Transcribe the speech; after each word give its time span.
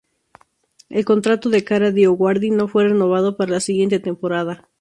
El 0.89 1.05
contrato 1.05 1.51
de 1.51 1.63
Kara 1.63 1.91
DioGuardi 1.91 2.49
no 2.49 2.67
fue 2.67 2.85
renovado 2.85 3.37
para 3.37 3.51
la 3.51 3.59
siguiente 3.59 3.99
temporada. 3.99 4.67